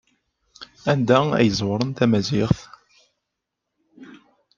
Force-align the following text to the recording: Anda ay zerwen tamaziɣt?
Anda 0.91 1.19
ay 1.39 1.49
zerwen 1.57 1.87
tamaziɣt? 1.97 2.59